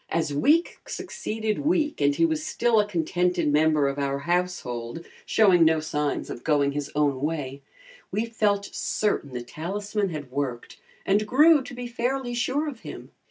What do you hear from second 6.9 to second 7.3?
own